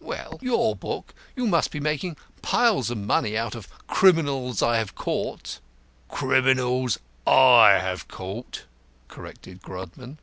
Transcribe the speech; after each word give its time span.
"Well, 0.00 0.38
your 0.42 0.76
book. 0.76 1.14
You 1.34 1.46
must 1.46 1.70
be 1.70 1.80
making 1.80 2.18
piles 2.42 2.90
of 2.90 2.98
money 2.98 3.38
out 3.38 3.54
of 3.54 3.68
Criminals 3.86 4.60
I 4.60 4.76
have 4.76 4.94
Caught." 4.94 5.60
"'Criminals 6.10 6.98
I 7.26 7.78
have 7.80 8.06
Caught,'" 8.06 8.66
corrected 9.08 9.62
Grodman. 9.62 10.18